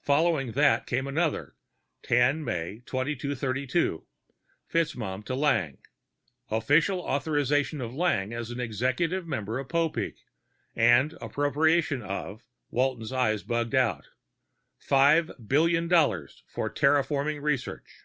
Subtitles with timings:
[0.00, 1.54] Following that came another,
[2.04, 4.06] 10 May 2232,
[4.66, 5.76] FitzMaugham to Lang:
[6.50, 10.20] official authorization of Lang as an executive member of Popeek,
[10.74, 13.76] and appropriation of Walton's eyes bugged
[14.78, 18.04] five billion dollars for terraforming research.